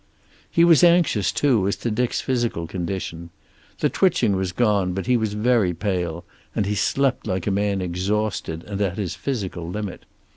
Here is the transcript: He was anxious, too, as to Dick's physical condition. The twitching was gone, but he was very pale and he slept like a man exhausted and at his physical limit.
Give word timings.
He 0.49 0.63
was 0.63 0.83
anxious, 0.83 1.31
too, 1.31 1.67
as 1.67 1.75
to 1.75 1.91
Dick's 1.91 2.21
physical 2.21 2.65
condition. 2.65 3.29
The 3.81 3.89
twitching 3.91 4.35
was 4.35 4.51
gone, 4.51 4.93
but 4.93 5.05
he 5.05 5.15
was 5.15 5.33
very 5.35 5.75
pale 5.75 6.25
and 6.55 6.65
he 6.65 6.73
slept 6.73 7.27
like 7.27 7.45
a 7.45 7.51
man 7.51 7.81
exhausted 7.81 8.63
and 8.63 8.81
at 8.81 8.97
his 8.97 9.13
physical 9.13 9.69
limit. 9.69 10.05